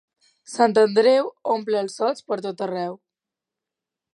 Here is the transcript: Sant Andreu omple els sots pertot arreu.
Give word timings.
Sant 0.53 0.71
Andreu 0.83 1.29
omple 1.55 1.81
els 1.83 1.99
sots 2.01 2.27
pertot 2.33 2.65
arreu. 2.69 2.99